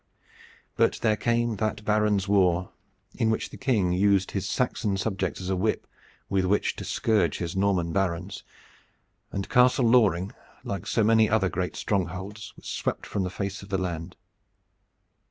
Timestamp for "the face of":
13.21-13.69